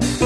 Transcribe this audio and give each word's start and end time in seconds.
Thank 0.00 0.20
you. 0.22 0.23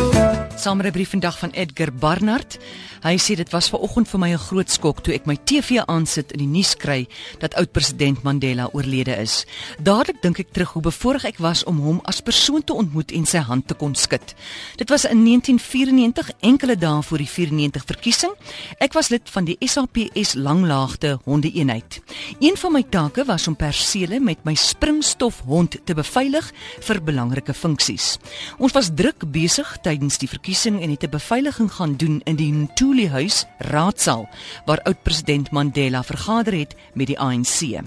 Saam 0.60 0.76
met 0.76 0.86
'n 0.86 0.92
brief 0.92 1.10
vandag 1.10 1.38
van 1.38 1.50
Edgar 1.50 1.92
Barnard. 1.92 2.58
Hy 3.00 3.16
sê 3.18 3.36
dit 3.36 3.50
was 3.50 3.68
ver 3.68 3.78
oggend 3.78 4.08
vir 4.08 4.18
my 4.18 4.32
'n 4.32 4.38
groot 4.38 4.70
skok 4.70 5.02
toe 5.02 5.14
ek 5.14 5.26
my 5.26 5.36
TV 5.44 5.78
aansit 5.86 6.32
en 6.32 6.38
die 6.38 6.46
nuus 6.46 6.76
kry 6.76 7.06
dat 7.38 7.54
oud-president 7.54 8.22
Mandela 8.22 8.68
oorlede 8.72 9.16
is. 9.16 9.46
Dadelik 9.82 10.22
dink 10.22 10.38
ek 10.38 10.52
terug 10.52 10.72
hoe 10.72 10.82
bevoorreg 10.82 11.24
ek 11.24 11.38
was 11.38 11.64
om 11.64 11.78
hom 11.78 12.00
as 12.04 12.20
persoon 12.20 12.64
te 12.64 12.72
ontmoet 12.74 13.12
en 13.12 13.26
sy 13.26 13.38
hand 13.38 13.68
te 13.68 13.74
kon 13.74 13.94
skud. 13.94 14.34
Dit 14.76 14.88
was 14.88 15.04
in 15.04 15.24
1994, 15.24 16.30
enkele 16.40 16.76
dae 16.76 17.02
voor 17.02 17.18
die 17.18 17.28
94 17.28 17.84
verkiesing. 17.84 18.32
Ek 18.78 18.92
was 18.92 19.08
lid 19.08 19.30
van 19.30 19.44
die 19.44 19.56
SAPS 19.60 20.34
Langlaagte 20.34 21.20
Hondeeenheid. 21.24 22.00
Een 22.40 22.56
van 22.56 22.72
my 22.72 22.82
take 22.90 23.24
was 23.24 23.46
om 23.46 23.56
persele 23.56 24.20
met 24.20 24.44
my 24.44 24.54
springstof 24.54 25.40
hond 25.46 25.76
te 25.84 25.94
beveilig 25.94 26.52
vir 26.80 27.02
belangrike 27.02 27.54
funksies. 27.54 28.18
Ons 28.58 28.72
was 28.72 28.90
druk 28.94 29.30
besig 29.30 29.78
tydens 29.82 30.18
die 30.18 30.28
verkiesing 30.28 30.47
verkiesing 30.48 30.82
en 30.82 30.90
het 30.90 31.02
'n 31.04 31.10
beveiliging 31.10 31.72
gaan 31.72 31.96
doen 31.96 32.20
in 32.24 32.36
die 32.36 32.52
Ntuli 32.52 33.08
huis 33.08 33.44
raadsaal 33.58 34.28
waar 34.64 34.82
oud-president 34.82 35.50
Mandela 35.50 36.02
vergader 36.02 36.58
het 36.58 36.74
met 36.94 37.06
die 37.06 37.18
ANC. 37.18 37.80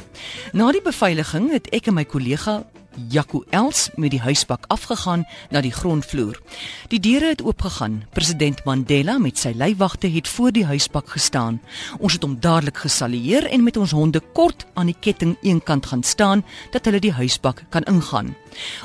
Na 0.52 0.72
die 0.72 0.82
beveiliging 0.82 1.52
het 1.52 1.70
ek 1.70 1.88
en 1.88 1.94
my 1.94 2.06
kollega 2.06 2.64
Jaco 3.08 3.44
Els 3.50 3.90
met 3.96 4.12
die 4.12 4.20
huisbak 4.20 4.66
afgegaan 4.68 5.28
na 5.50 5.62
die 5.62 5.72
grondvloer. 5.72 6.42
Die 6.92 7.00
deure 7.00 7.30
het 7.30 7.42
oopgegaan. 7.42 8.02
President 8.12 8.66
Mandela 8.68 9.14
met 9.18 9.40
sy 9.40 9.54
leiwagte 9.56 10.10
het 10.12 10.28
voor 10.28 10.52
die 10.52 10.66
huisbak 10.68 11.08
gestaan. 11.10 11.62
Ons 12.04 12.18
het 12.18 12.26
hom 12.28 12.34
dadelik 12.44 12.82
gesalueer 12.84 13.48
en 13.48 13.64
met 13.64 13.78
ons 13.80 13.94
honde 13.96 14.20
kort 14.36 14.66
aan 14.74 14.92
die 14.92 14.98
ketting 15.00 15.38
eenkant 15.40 15.88
gaan 15.88 16.04
staan 16.04 16.44
dat 16.76 16.86
hulle 16.86 17.00
die 17.00 17.16
huisbak 17.16 17.64
kan 17.72 17.88
ingaan. 17.88 18.36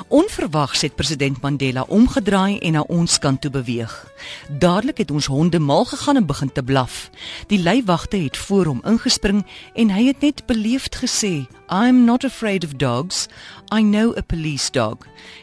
Onverwags 0.07 0.81
het 0.81 0.95
president 0.95 1.41
Mandela 1.41 1.83
omgedraai 1.87 2.59
en 2.59 2.71
na 2.71 2.81
ons 2.87 3.19
kant 3.19 3.41
toe 3.41 3.51
beweeg. 3.51 3.91
Dadelik 4.59 4.97
het 4.97 5.11
ons 5.11 5.25
honde 5.25 5.59
mal 5.59 5.85
gegaan 5.85 6.15
en 6.15 6.25
begin 6.25 6.51
te 6.51 6.63
blaf. 6.63 7.09
Die 7.47 7.59
leiwagte 7.59 8.17
het 8.17 8.37
voor 8.37 8.65
hom 8.65 8.81
ingespring 8.85 9.45
en 9.73 9.91
hy 9.91 10.07
het 10.07 10.21
net 10.21 10.45
beleefd 10.45 10.95
gesê: 11.03 11.47
"I'm 11.69 12.05
not 12.05 12.23
afraid 12.23 12.63
of 12.63 12.73
dogs. 12.79 13.27
I 13.73 13.81
know 13.81 14.17
a 14.17 14.21
police 14.21 14.71
dog." 14.71 14.97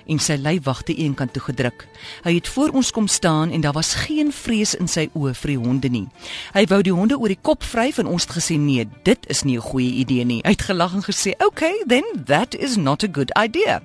En 0.06 0.18
sy 0.18 0.36
leiwagte 0.40 0.94
eenkant 0.94 1.32
toe 1.32 1.42
gedruk. 1.42 1.88
Hy 2.22 2.34
het 2.34 2.48
voor 2.55 2.69
ons 2.69 2.91
kom 2.91 3.06
staan 3.06 3.50
en 3.50 3.60
daar 3.60 3.72
was 3.72 3.94
geen 3.94 4.33
vrees 4.33 4.74
in 4.78 4.88
sy 4.88 5.08
oë 5.19 5.33
vir 5.34 5.50
die 5.50 5.58
honde 5.58 5.88
nie. 5.91 6.05
Hy 6.55 6.62
wou 6.70 6.78
die 6.86 6.92
honde 6.94 7.16
oor 7.19 7.33
die 7.33 7.41
kop 7.42 7.64
vryf 7.66 7.98
en 7.98 8.06
ons 8.06 8.28
het 8.28 8.36
gesê: 8.36 8.55
"Nee, 8.58 8.86
dit 9.02 9.27
is 9.27 9.42
nie 9.42 9.56
'n 9.56 9.66
goeie 9.70 9.91
idee 10.02 10.24
nie." 10.24 10.41
Hy 10.42 10.50
het 10.50 10.62
gelag 10.62 10.94
en 10.94 11.02
gesê: 11.02 11.34
"Okay, 11.46 11.83
then 11.86 12.06
that 12.27 12.55
is 12.55 12.77
not 12.77 13.02
a 13.02 13.08
good 13.12 13.30
idea." 13.44 13.83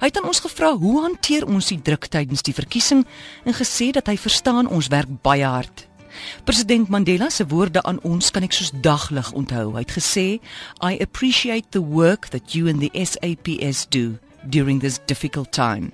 Hy 0.00 0.06
het 0.06 0.16
aan 0.16 0.26
ons 0.26 0.40
gevra 0.40 0.76
hoe 0.76 1.00
hanteer 1.00 1.46
ons 1.46 1.66
die 1.66 1.82
druk 1.82 2.06
tydens 2.06 2.42
die 2.42 2.54
verkiesing 2.54 3.06
en 3.44 3.54
gesê 3.54 3.90
dat 3.90 4.06
hy 4.06 4.16
verstaan 4.16 4.68
ons 4.68 4.88
werk 4.88 5.22
baie 5.22 5.44
hard. 5.44 5.88
President 6.44 6.88
Mandela 6.88 7.30
se 7.30 7.46
woorde 7.46 7.82
aan 7.82 8.02
ons 8.02 8.30
kan 8.30 8.42
ek 8.42 8.52
soos 8.52 8.70
daglig 8.80 9.32
onthou. 9.32 9.72
Hy 9.72 9.80
het 9.80 9.98
gesê, 9.98 10.40
"I 10.80 10.98
appreciate 11.00 11.68
the 11.70 11.82
work 11.82 12.26
that 12.26 12.52
you 12.52 12.68
and 12.68 12.80
the 12.80 12.90
SAPS 13.04 13.86
do." 13.88 14.23
During 14.46 14.80
this 14.80 14.98
difficult 15.06 15.52
time. 15.52 15.90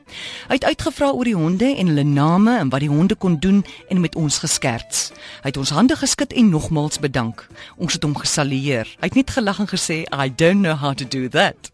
Hy 0.48 0.58
het 0.58 0.64
uitgevra 0.64 1.10
oor 1.12 1.24
die 1.24 1.36
honde 1.36 1.68
en 1.76 1.86
hulle 1.86 2.04
name 2.04 2.58
en 2.58 2.70
wat 2.72 2.80
die 2.80 2.90
honde 2.92 3.14
kon 3.14 3.38
doen 3.38 3.64
en 3.88 4.00
met 4.00 4.14
ons 4.14 4.38
geskerts. 4.38 5.10
Hy 5.42 5.52
het 5.52 5.56
ons 5.60 5.74
hande 5.74 5.96
geskud 5.96 6.32
en 6.32 6.48
nogmals 6.48 6.98
bedank. 6.98 7.46
Ons 7.76 7.98
het 7.98 8.02
hom 8.02 8.16
gesalueer. 8.16 8.88
Hy 9.00 9.10
het 9.10 9.14
net 9.14 9.30
gelag 9.30 9.60
en 9.60 9.70
gesê, 9.70 10.04
"I 10.12 10.32
don't 10.34 10.62
know 10.62 10.76
how 10.76 10.94
to 10.94 11.04
do 11.04 11.28
that." 11.28 11.70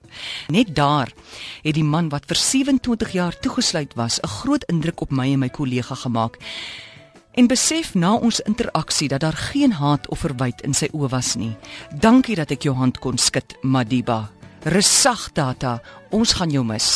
Net 0.48 0.74
daar 0.74 1.12
het 1.62 1.74
die 1.74 1.84
man 1.84 2.08
wat 2.08 2.24
vir 2.26 2.36
27 2.36 3.12
jaar 3.12 3.38
toegesluit 3.38 3.94
was, 3.94 4.20
'n 4.20 4.28
groot 4.28 4.64
indruk 4.64 5.00
op 5.00 5.10
my 5.10 5.32
en 5.32 5.38
my 5.38 5.48
kollega 5.48 5.94
gemaak. 5.94 6.36
En 7.36 7.46
besef 7.46 7.94
na 7.94 8.14
ons 8.14 8.40
interaksie 8.40 9.08
dat 9.08 9.20
daar 9.20 9.36
geen 9.36 9.72
haat 9.72 10.08
of 10.08 10.18
verwyd 10.18 10.60
in 10.60 10.74
sy 10.74 10.88
oë 10.92 11.08
was 11.08 11.34
nie. 11.34 11.56
Dankie 12.00 12.34
dat 12.34 12.50
ek 12.50 12.62
jou 12.62 12.74
hand 12.74 12.98
kon 12.98 13.18
skud, 13.18 13.56
Madiba. 13.62 14.35
Resag 14.66 15.28
data, 15.30 15.76
ons 16.10 16.32
gaan 16.34 16.50
jou 16.50 16.64
mis. 16.66 16.86